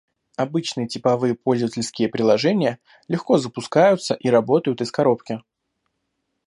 [0.35, 5.43] Обычные типовые пользовательские приложения легко запускаются и работают «из коробки»